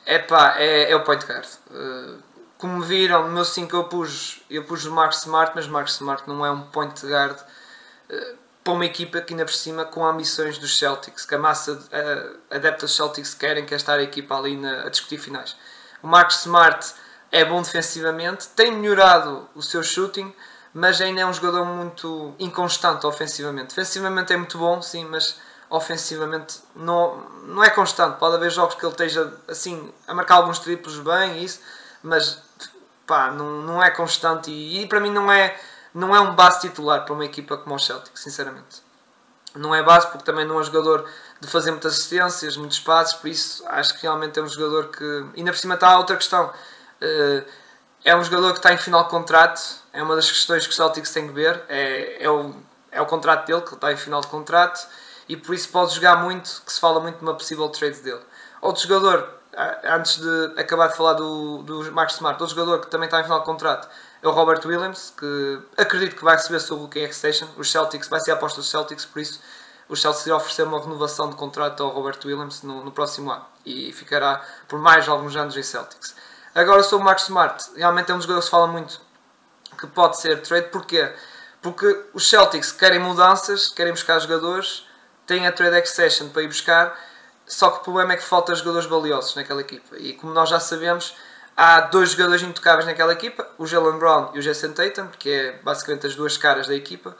é, 0.07 0.19
pá, 0.19 0.55
é, 0.57 0.91
é 0.91 0.97
o 0.97 1.05
point 1.05 1.25
guard. 1.27 1.47
Uh, 1.71 2.23
como 2.57 2.81
viram, 2.83 3.29
no 3.29 3.35
meu 3.35 3.45
5 3.45 3.77
eu 3.77 3.85
pus, 3.85 4.43
eu 4.51 4.65
pus 4.65 4.85
o 4.87 4.93
Mark 4.93 5.13
Smart, 5.13 5.53
mas 5.55 5.69
Mark 5.69 5.89
Smart 5.89 6.25
não 6.27 6.45
é 6.45 6.51
um 6.51 6.63
point 6.63 7.07
guard 7.07 7.39
para 8.65 8.73
uma 8.75 8.85
equipa 8.85 9.21
que 9.21 9.33
ainda 9.33 9.45
por 9.45 9.55
cima 9.55 9.85
com 9.85 10.05
ambições 10.05 10.59
dos 10.59 10.79
Celtics, 10.79 11.25
que 11.25 11.35
a 11.35 11.39
massa 11.39 11.73
uh, 11.73 12.55
adepta 12.55 12.85
dos 12.87 12.95
Celtics 12.95 13.35
querem, 13.35 13.65
que 13.65 13.75
estar 13.75 13.99
a 13.99 14.03
equipa 14.03 14.37
ali 14.37 14.57
na, 14.57 14.83
a 14.83 14.89
discutir 14.91 15.19
finais. 15.19 15.57
O 16.03 16.07
Marcus 16.07 16.41
Smart 16.41 16.95
é 17.33 17.45
bom 17.45 17.63
defensivamente, 17.63 18.49
tem 18.49 18.73
melhorado 18.73 19.49
o 19.55 19.63
seu 19.63 19.83
shooting, 19.83 20.35
mas 20.73 21.01
ainda 21.01 21.23
é 21.23 21.27
um 21.27 21.33
jogador 21.33 21.65
muito 21.65 22.35
inconstante 22.39 23.07
ofensivamente. 23.07 23.69
Defensivamente 23.69 24.33
é 24.33 24.37
muito 24.37 24.59
bom, 24.59 24.83
sim, 24.83 25.05
mas 25.07 25.39
ofensivamente 25.71 26.61
não, 26.75 27.17
não 27.45 27.65
é 27.65 27.71
constante. 27.71 28.19
Pode 28.19 28.37
haver 28.37 28.51
jogos 28.51 28.75
que 28.75 28.85
ele 28.85 28.93
esteja 28.93 29.33
assim 29.49 29.93
a 30.07 30.15
marcar 30.15 30.37
alguns 30.37 30.59
triplos 30.59 30.99
bem, 31.01 31.43
isso, 31.43 31.61
mas 32.03 32.43
pá, 33.07 33.31
não, 33.31 33.63
não 33.63 33.83
é 33.83 33.91
constante 33.91 34.51
e, 34.51 34.83
e 34.83 34.87
para 34.87 35.01
mim 35.01 35.11
não 35.11 35.33
é 35.33 35.59
não 35.99 36.15
é 36.15 36.21
um 36.21 36.35
base 36.35 36.61
titular 36.61 37.05
para 37.05 37.13
uma 37.13 37.25
equipa 37.25 37.57
como 37.57 37.75
o 37.75 37.79
Celtic, 37.79 38.17
sinceramente. 38.17 38.83
Não 39.55 39.75
é 39.75 39.83
base 39.83 40.07
porque 40.07 40.25
também 40.25 40.47
não 40.47 40.57
é 40.57 40.61
um 40.61 40.65
jogador 40.65 41.09
de 41.41 41.49
fazer 41.49 41.73
muitas 41.73 41.95
assistências, 41.95 42.57
muitos 42.57 42.79
passos, 42.79 43.15
por 43.15 43.29
isso 43.29 43.65
acho 43.67 43.95
que 43.95 44.03
realmente 44.03 44.39
é 44.39 44.43
um 44.43 44.47
jogador 44.47 44.89
que. 44.89 45.27
Ainda 45.37 45.51
por 45.51 45.59
cima 45.59 45.75
está 45.75 45.99
outra 45.99 46.17
questão. 46.17 46.53
Uh, 47.03 47.45
é 48.05 48.15
um 48.15 48.23
jogador 48.23 48.53
que 48.53 48.59
está 48.59 48.73
em 48.73 48.77
final 48.77 49.05
de 49.05 49.11
contrato, 49.11 49.61
é 49.93 50.01
uma 50.01 50.15
das 50.15 50.31
questões 50.31 50.65
que 50.65 50.73
o 50.73 50.77
Celtics 50.77 51.13
tem 51.13 51.27
que 51.27 51.35
ver, 51.35 51.65
é, 51.69 52.23
é, 52.23 52.31
o, 52.31 52.55
é 52.93 53.01
o 53.03 53.07
contrato 53.07 53.45
dele, 53.47 53.61
que 53.63 53.75
está 53.75 53.93
em 53.93 53.97
final 53.97 54.21
de 54.21 54.29
contrato, 54.29 54.87
e 55.29 55.37
por 55.37 55.53
isso 55.53 55.69
pode 55.71 55.95
jogar 55.95 56.17
muito, 56.23 56.63
que 56.65 56.73
se 56.73 56.79
fala 56.79 57.01
muito 57.01 57.17
de 57.17 57.23
uma 57.23 57.35
possível 57.35 57.69
trade 57.69 58.01
dele. 58.01 58.23
Outro 58.63 58.87
jogador, 58.87 59.29
antes 59.85 60.19
de 60.21 60.61
acabar 60.61 60.89
de 60.89 60.97
falar 60.97 61.15
do, 61.15 61.63
do 61.65 61.93
Marcos 61.93 62.15
Smart, 62.15 62.41
outro 62.41 62.57
jogador 62.57 62.81
que 62.81 62.87
também 62.87 63.07
está 63.07 63.21
em 63.21 63.25
final 63.25 63.41
de 63.41 63.47
contrato 63.47 63.89
é 64.23 64.29
o 64.29 64.31
Robert 64.31 64.61
Williams, 64.65 65.13
que 65.17 65.61
acredito 65.77 66.17
que 66.17 66.25
vai 66.25 66.37
receber 66.37 66.61
sobre 66.61 66.85
o 66.85 66.89
King 66.89 67.13
Station. 67.13 67.49
Os 67.57 67.71
Celtics, 67.71 68.09
vai 68.09 68.21
ser 68.21 68.33
a 68.33 68.35
aposta 68.35 68.61
dos 68.61 68.71
Celtics, 68.71 69.05
por 69.05 69.21
isso 69.21 69.41
os 69.89 70.03
Celtics 70.03 70.27
irão 70.27 70.37
oferecer 70.37 70.65
uma 70.65 70.81
renovação 70.81 71.31
de 71.31 71.37
contrato 71.37 71.83
ao 71.83 71.91
Robert 71.91 72.19
Williams 72.25 72.63
no, 72.63 72.85
no, 72.85 72.93
próximo 72.93 73.31
ano 73.31 73.47
e 73.65 73.93
ficará 73.93 74.45
por 74.67 74.79
mais 74.79 75.09
alguns 75.09 75.35
anos 75.35 75.57
em 75.57 75.63
Celtics. 75.63 76.15
Agora 76.55 76.83
sobre 76.83 77.03
o 77.03 77.05
Marcos 77.05 77.25
Smart, 77.25 77.71
realmente 77.77 78.11
é 78.11 78.15
um 78.15 78.21
jogador 78.21 78.41
que 78.41 78.45
se 78.45 78.51
fala 78.51 78.67
muito 78.67 79.01
que 79.79 79.87
pode 79.87 80.21
ser 80.21 80.43
trade, 80.43 80.69
porquê? 80.69 81.11
Porque 81.63 82.05
os 82.13 82.29
Celtics 82.29 82.73
querem 82.73 82.99
mudanças, 82.99 83.69
querem 83.69 83.93
buscar 83.93 84.19
jogadores, 84.19 84.87
têm 85.27 85.47
a 85.47 85.53
trade 85.53 85.77
accession 85.77 86.29
para 86.29 86.43
ir 86.43 86.49
buscar, 86.49 86.99
só 87.47 87.71
que 87.71 87.79
o 87.79 87.83
problema 87.83 88.13
é 88.13 88.17
que 88.17 88.23
falta 88.23 88.55
jogadores 88.55 88.89
valiosos 88.89 89.35
naquela 89.37 89.61
equipa. 89.61 89.97
E 89.97 90.13
como 90.15 90.33
nós 90.33 90.49
já 90.49 90.61
sabemos, 90.61 91.15
há 91.59 91.81
dois 91.81 92.13
jogadores 92.13 92.41
intocáveis 92.43 92.87
naquela 92.87 93.13
equipa, 93.13 93.45
o 93.59 93.67
Jalen 93.67 93.99
Brown 93.99 94.31
e 94.33 94.39
o 94.39 94.43
Jason 94.43 94.71
Tatum, 94.71 95.09
que 95.19 95.29
é 95.29 95.53
basicamente 95.61 96.07
as 96.07 96.15
duas 96.15 96.37
caras 96.37 96.69
da 96.69 96.75
equipa. 96.75 97.17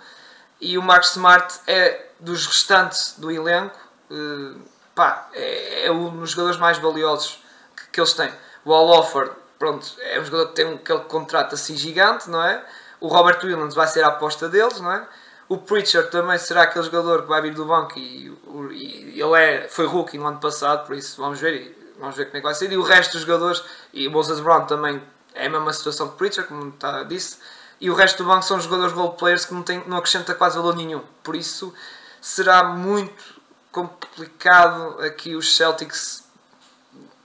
E 0.61 0.79
o 0.79 0.83
Marcus 0.83 1.11
Smart 1.11 1.61
é 1.67 2.07
dos 2.21 2.47
restantes 2.47 3.15
do 3.19 3.33
elenco, 3.33 3.77
uh, 4.11 4.61
pá, 4.95 5.29
é, 5.33 5.87
é, 5.87 5.91
um 5.91 6.21
dos 6.21 6.31
jogadores 6.31 6.57
mais 6.57 6.79
valiosos 6.79 7.43
que, 7.77 7.89
que 7.91 8.01
eles 8.01 8.13
têm. 8.13 8.33
O 8.65 8.73
Al 8.73 8.87
Offord, 8.87 9.33
pronto, 9.59 9.97
é 10.01 10.21
um 10.21 10.25
jogador 10.25 10.49
que 10.51 10.55
tem 10.55 10.73
aquele 10.73 11.01
contrato 11.01 11.57
assim 11.57 11.77
gigante, 11.77 12.31
não 12.31 12.43
é? 12.43 12.65
O 13.01 13.09
Robert 13.09 13.41
Williams 13.43 13.75
vai 13.75 13.89
ser 13.89 14.05
a 14.05 14.09
aposta 14.09 14.49
deles, 14.49 14.81
não 14.81 14.93
é? 14.93 15.05
O 15.49 15.59
Preacher 15.59 16.11
também 16.11 16.39
será 16.39 16.63
aquele 16.63 16.85
jogador 16.85 17.23
que 17.23 17.29
vai 17.29 17.43
vir 17.43 17.55
do 17.55 17.65
banco 17.65 17.99
e, 17.99 18.33
e 18.73 19.21
ele 19.21 19.37
é, 19.37 19.69
foi 19.69 19.87
rookie 19.87 20.19
no 20.19 20.27
ano 20.27 20.39
passado, 20.39 20.87
por 20.87 20.95
isso 20.95 21.21
vamos 21.21 21.41
ver, 21.41 21.78
vamos 21.99 22.17
ver 22.17 22.27
como 22.27 22.37
é 22.37 22.41
que 22.41 22.47
vai 22.47 22.55
ser. 22.55 22.73
E 22.73 22.77
o 22.77 22.83
resto 22.83 23.13
dos 23.13 23.23
jogadores, 23.23 23.63
e 23.93 24.07
o 24.07 24.11
Moses 24.11 24.41
Brown 24.41 24.67
também 24.67 25.03
é 25.35 25.47
a 25.47 25.51
mesma 25.51 25.73
situação 25.73 26.09
que 26.09 26.17
Preacher, 26.17 26.47
como 26.47 26.69
está, 26.71 27.03
disse. 27.05 27.39
E 27.81 27.91
o 27.91 27.95
resto 27.95 28.23
do 28.23 28.29
banco 28.29 28.43
são 28.43 28.61
jogadores 28.61 28.93
role 28.93 29.17
players 29.17 29.45
que 29.45 29.55
não, 29.55 29.63
tem, 29.63 29.83
não 29.87 29.97
acrescenta 29.99 30.35
quase 30.35 30.57
valor 30.57 30.75
nenhum. 30.75 31.03
Por 31.23 31.37
isso 31.37 31.73
será 32.21 32.65
muito 32.65 33.39
complicado 33.71 35.01
aqui 35.01 35.37
os 35.37 35.57
Celtics. 35.57 36.25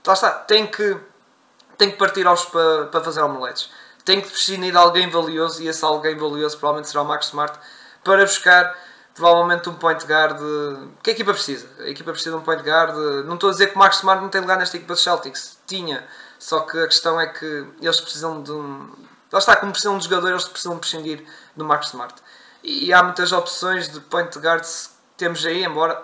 Lá 0.06 0.12
está, 0.12 0.30
tem 0.30 0.66
que, 0.66 0.96
tem 1.76 1.90
que 1.90 1.96
partir 1.96 2.26
aos 2.26 2.44
para, 2.44 2.86
para 2.86 3.02
fazer 3.02 3.22
omeletes. 3.22 3.70
Tem 4.04 4.20
que 4.20 4.28
prescindir 4.28 4.70
de 4.70 4.76
alguém 4.76 5.10
valioso 5.10 5.62
e 5.62 5.66
esse 5.66 5.84
alguém 5.84 6.16
valioso 6.16 6.58
provavelmente 6.58 6.90
será 6.90 7.02
o 7.02 7.06
Max 7.06 7.26
Smart 7.26 7.58
para 8.04 8.22
buscar 8.24 8.78
provavelmente 9.14 9.68
um 9.68 9.74
point 9.74 10.04
guard 10.04 10.38
que 11.02 11.10
a 11.10 11.12
equipa 11.12 11.32
precisa. 11.32 11.68
A 11.78 11.88
equipa 11.88 12.10
precisa 12.10 12.36
de 12.36 12.42
um 12.42 12.44
point 12.44 12.62
guard. 12.62 12.94
Não 13.24 13.34
estou 13.34 13.48
a 13.48 13.52
dizer 13.52 13.68
que 13.68 13.76
o 13.76 13.78
Max 13.78 13.96
Smart 13.96 14.20
não 14.20 14.28
tem 14.28 14.40
lugar 14.40 14.58
nesta 14.58 14.76
equipa 14.76 14.92
dos 14.92 15.02
Celtics. 15.02 15.58
Tinha. 15.66 16.06
Só 16.38 16.60
que 16.60 16.78
a 16.78 16.86
questão 16.86 17.20
é 17.20 17.26
que 17.26 17.66
eles 17.80 18.00
precisam 18.00 18.42
de 18.42 18.52
um. 18.52 18.90
Lá 19.32 19.38
está, 19.38 19.56
como 19.56 19.72
precisam 19.72 19.96
de 19.98 20.04
jogadores, 20.04 20.42
eles 20.42 20.48
precisam 20.48 20.78
prescindir 20.78 21.24
do 21.56 21.64
Max 21.64 21.88
Smart. 21.88 22.14
E 22.62 22.92
há 22.92 23.02
muitas 23.02 23.32
opções 23.32 23.88
de 23.88 24.00
point 24.00 24.38
guards 24.38 24.86
que 25.12 25.18
temos 25.18 25.44
aí, 25.46 25.64
embora 25.64 26.02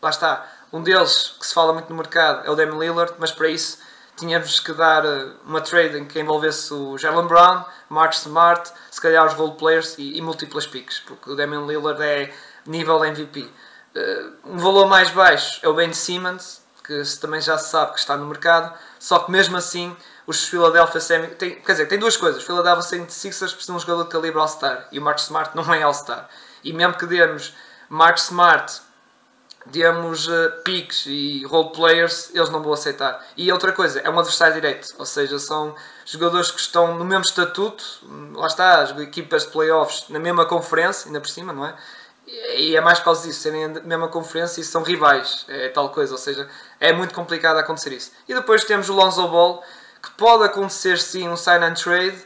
lá 0.00 0.10
está. 0.10 0.46
Um 0.72 0.82
deles 0.82 1.36
que 1.38 1.46
se 1.46 1.52
fala 1.52 1.72
muito 1.72 1.90
no 1.90 1.96
mercado 1.96 2.46
é 2.46 2.50
o 2.50 2.54
Damian 2.54 2.78
Lillard, 2.78 3.14
mas 3.18 3.30
para 3.30 3.48
isso 3.48 3.78
tínhamos 4.16 4.60
que 4.60 4.72
dar 4.72 5.04
eh, 5.04 5.32
uma 5.44 5.60
trade 5.60 5.98
em 5.98 6.06
que 6.06 6.18
envolvesse 6.20 6.72
o 6.72 6.96
Jalen 6.96 7.26
Brown, 7.26 7.64
Mark 7.88 8.12
Smart, 8.14 8.70
se 8.90 9.00
calhar 9.00 9.26
os 9.26 9.34
role 9.34 9.56
players 9.56 9.96
e, 9.98 10.16
e 10.16 10.22
múltiplas 10.22 10.66
picks, 10.66 11.00
porque 11.00 11.30
o 11.30 11.36
Damian 11.36 11.66
Lillard 11.66 12.02
é 12.02 12.32
nível 12.66 13.04
MVP. 13.04 13.48
Eh, 13.94 14.26
um 14.44 14.58
valor 14.58 14.86
mais 14.86 15.10
baixo 15.10 15.60
é 15.62 15.68
o 15.68 15.74
Ben 15.74 15.92
Simmons, 15.92 16.62
que 16.84 17.02
também 17.20 17.40
já 17.40 17.56
se 17.58 17.70
sabe 17.70 17.92
que 17.92 17.98
está 17.98 18.16
no 18.16 18.26
mercado, 18.26 18.72
só 18.98 19.20
que 19.20 19.30
mesmo 19.30 19.56
assim 19.56 19.96
os 20.26 20.48
Philadelphia 20.48 21.00
tem, 21.38 21.60
quer 21.60 21.72
dizer, 21.72 21.86
tem 21.86 21.98
duas 21.98 22.16
coisas. 22.16 22.42
Philadelphia 22.42 23.00
76ers 23.00 23.52
precisam 23.52 23.76
de 23.76 23.82
um 23.82 23.86
jogador 23.86 24.04
de 24.04 24.10
calibre 24.10 24.40
All-Star 24.40 24.88
e 24.90 24.98
o 24.98 25.02
Mark 25.02 25.18
Smart 25.18 25.54
não 25.56 25.72
é 25.72 25.82
All-Star. 25.82 26.28
E 26.64 26.72
mesmo 26.72 26.94
que 26.94 27.06
demos 27.06 27.54
Mark 27.88 28.18
Smart 28.18 28.80
demos 29.66 30.26
uh, 30.26 30.50
picks 30.64 31.06
e 31.06 31.44
role 31.44 31.70
players, 31.72 32.34
eles 32.34 32.50
não 32.50 32.62
vão 32.62 32.72
aceitar. 32.72 33.24
E 33.36 33.50
outra 33.52 33.72
coisa, 33.72 34.00
é 34.00 34.10
um 34.10 34.18
adversário 34.18 34.54
direito, 34.54 34.88
ou 34.98 35.06
seja, 35.06 35.38
são 35.38 35.74
jogadores 36.04 36.50
que 36.50 36.60
estão 36.60 36.96
no 36.96 37.04
mesmo 37.04 37.24
estatuto, 37.24 37.84
lá 38.34 38.46
está, 38.46 38.82
as 38.82 38.98
equipas 38.98 39.44
de 39.44 39.52
playoffs 39.52 40.08
na 40.08 40.18
mesma 40.18 40.44
conferência, 40.46 41.06
ainda 41.06 41.20
por 41.20 41.28
cima, 41.28 41.52
não 41.52 41.66
é? 41.66 41.76
E 42.26 42.76
é 42.76 42.80
mais 42.80 42.98
por 42.98 43.06
causa 43.06 43.26
disso, 43.26 43.40
serem 43.40 43.68
na 43.68 43.80
mesma 43.80 44.08
conferência 44.08 44.60
e 44.60 44.64
são 44.64 44.82
rivais, 44.82 45.44
é 45.48 45.68
tal 45.68 45.90
coisa, 45.90 46.12
ou 46.12 46.18
seja, 46.18 46.48
é 46.78 46.92
muito 46.92 47.14
complicado 47.14 47.56
acontecer 47.56 47.92
isso. 47.92 48.12
E 48.28 48.34
depois 48.34 48.64
temos 48.64 48.88
o 48.88 48.94
Lonzo 48.94 49.26
Ball, 49.28 49.62
que 50.00 50.10
pode 50.12 50.44
acontecer 50.44 50.98
sim 50.98 51.28
um 51.28 51.36
sign 51.36 51.64
and 51.64 51.74
trade, 51.74 52.16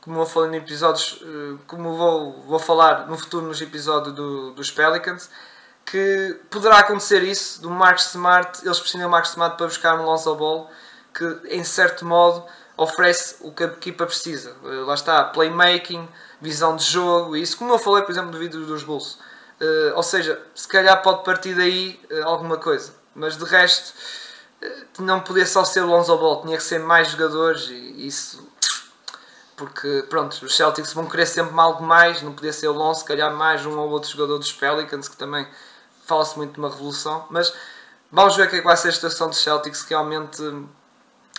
como 0.00 0.20
eu 0.20 0.26
falei 0.26 0.52
em 0.52 0.56
episódios, 0.56 1.20
eh, 1.22 1.58
como 1.66 1.96
vou, 1.96 2.42
vou 2.42 2.58
falar 2.58 3.06
no 3.06 3.18
futuro 3.18 3.46
nos 3.46 3.60
episódios 3.60 4.14
do, 4.14 4.52
dos 4.52 4.70
Pelicans, 4.70 5.28
que 5.84 6.38
poderá 6.48 6.78
acontecer 6.78 7.22
isso 7.22 7.60
do 7.60 7.68
Marcus 7.70 8.06
Smart, 8.06 8.64
eles 8.64 8.78
precisam 8.78 9.06
do 9.06 9.10
Marcus 9.10 9.30
Smart 9.32 9.56
para 9.56 9.66
buscar 9.66 9.98
um 9.98 10.04
Lonzo 10.04 10.34
Ball 10.36 10.70
que 11.12 11.40
em 11.48 11.64
certo 11.64 12.04
modo 12.06 12.44
oferece 12.76 13.36
o 13.40 13.52
que 13.52 13.64
a 13.64 13.66
equipa 13.66 14.06
precisa. 14.06 14.56
Eh, 14.64 14.84
lá 14.86 14.94
está, 14.94 15.24
playmaking, 15.24 16.08
visão 16.40 16.76
de 16.76 16.84
jogo, 16.84 17.36
isso 17.36 17.56
como 17.58 17.72
eu 17.74 17.78
falei, 17.78 18.02
por 18.02 18.12
exemplo, 18.12 18.30
do 18.30 18.38
vídeo 18.38 18.64
dos 18.64 18.82
Bulls. 18.82 19.18
Uh, 19.60 19.94
ou 19.94 20.02
seja, 20.02 20.40
se 20.54 20.66
calhar 20.66 21.02
pode 21.02 21.22
partir 21.22 21.54
daí 21.54 22.00
uh, 22.10 22.24
alguma 22.24 22.56
coisa, 22.56 22.94
mas 23.14 23.36
de 23.36 23.44
resto 23.44 23.92
uh, 24.62 25.02
não 25.02 25.20
podia 25.20 25.44
só 25.44 25.64
ser 25.64 25.82
o 25.82 25.86
Lonzo 25.86 26.16
Ball, 26.16 26.40
tinha 26.40 26.56
que 26.56 26.62
ser 26.62 26.78
mais 26.78 27.08
jogadores 27.08 27.68
e 27.68 28.06
isso 28.06 28.48
porque 29.56 30.06
pronto, 30.08 30.32
os 30.42 30.56
Celtics 30.56 30.94
vão 30.94 31.04
querer 31.04 31.26
sempre 31.26 31.52
algo 31.60 31.84
mais, 31.84 32.22
não 32.22 32.32
podia 32.32 32.54
ser 32.54 32.68
o 32.68 32.72
Lonzo, 32.72 33.00
se 33.00 33.04
calhar 33.04 33.30
mais 33.34 33.66
um 33.66 33.78
ou 33.78 33.90
outro 33.90 34.08
jogador 34.08 34.38
dos 34.38 34.50
Pelicans 34.50 35.06
que 35.06 35.16
também 35.18 35.46
fala-se 36.06 36.38
muito 36.38 36.54
de 36.54 36.58
uma 36.58 36.70
revolução, 36.70 37.26
mas 37.28 37.52
vamos 38.10 38.34
ver 38.36 38.46
o 38.46 38.48
que, 38.48 38.56
é 38.56 38.58
que 38.60 38.64
vai 38.64 38.78
ser 38.78 38.88
a 38.88 38.92
situação 38.92 39.28
dos 39.28 39.42
Celtics, 39.42 39.82
que 39.82 39.90
realmente 39.90 40.42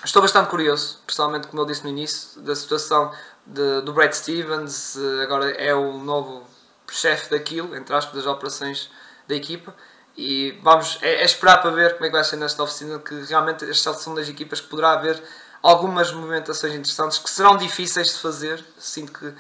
estou 0.06 0.22
bastante 0.22 0.48
curioso, 0.48 1.00
pessoalmente, 1.08 1.48
como 1.48 1.64
eu 1.64 1.66
disse 1.66 1.84
no 1.84 1.90
início, 1.90 2.40
da 2.42 2.56
situação 2.56 3.12
de, 3.48 3.82
do 3.82 3.92
Brad 3.94 4.14
Stevens, 4.14 4.96
agora 5.24 5.50
é 5.50 5.74
o 5.74 5.98
novo 5.98 6.51
chefe 6.94 7.30
daquilo, 7.30 7.76
entre 7.76 7.96
aspas, 7.96 8.16
das 8.16 8.26
operações 8.26 8.90
da 9.28 9.36
equipa. 9.36 9.76
E 10.18 10.60
vamos, 10.62 11.00
é, 11.02 11.22
é, 11.22 11.24
esperar 11.24 11.62
para 11.62 11.72
ver 11.72 11.94
como 11.94 12.06
é 12.06 12.10
que 12.10 12.16
vai 12.16 12.24
ser 12.24 12.36
nesta 12.36 12.62
oficina, 12.62 13.00
que 13.00 13.16
realmente 13.24 13.70
estas 13.70 13.98
são 13.98 14.14
das 14.14 14.28
equipas 14.28 14.60
que 14.60 14.68
poderá 14.68 14.92
haver 14.92 15.22
algumas 15.64 16.12
movimentações 16.12 16.74
interessantes 16.74 17.18
que 17.18 17.30
serão 17.30 17.56
difíceis 17.56 18.08
de 18.08 18.20
fazer. 18.20 18.64
Sinto 18.78 19.14
que 19.14 19.34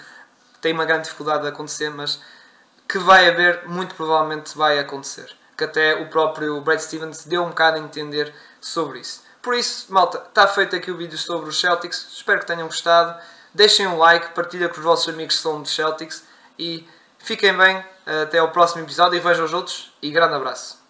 tem 0.62 0.74
uma 0.74 0.86
grande 0.86 1.04
dificuldade 1.04 1.44
de 1.44 1.50
acontecer, 1.50 1.90
mas 1.90 2.22
que 2.88 2.98
vai 3.00 3.28
haver, 3.28 3.68
muito 3.68 3.96
provavelmente 3.96 4.58
vai 4.58 4.80
acontecer. 4.80 5.36
Que 5.58 5.66
até 5.66 5.96
o 5.96 6.10
próprio 6.10 6.60
Brad 6.62 6.80
Stevens 6.80 7.26
deu 7.26 7.44
um 7.44 7.50
bocado 7.50 7.78
a 7.78 7.80
entender 7.80 8.34
sobre 8.60 9.00
isso. 9.00 9.24
Por 9.42 9.56
isso, 9.56 9.92
malta, 9.92 10.20
está 10.20 10.48
feito 10.48 10.76
aqui 10.76 10.92
o 10.92 10.98
vídeo 10.98 11.18
sobre 11.18 11.50
os 11.50 11.60
Celtics. 11.60 12.08
Espero 12.14 12.40
que 12.40 12.46
tenham 12.46 12.68
gostado. 12.68 13.20
Deixem 13.54 13.88
um 13.88 13.98
like, 13.98 14.34
partilhem 14.34 14.70
com 14.70 14.78
os 14.78 14.84
vossos 14.84 15.14
amigos 15.14 15.36
que 15.36 15.42
são 15.42 15.62
dos 15.62 15.74
Celtics 15.74 16.24
e 16.58 16.88
fiquem 17.24 17.56
bem. 17.56 17.84
Até 18.24 18.40
ao 18.40 18.50
próximo 18.50 18.84
episódio 18.84 19.16
e 19.16 19.20
vejam 19.20 19.46
os 19.46 19.54
outros. 19.54 19.94
E 20.02 20.12
grande 20.12 20.34
abraço. 20.34 20.81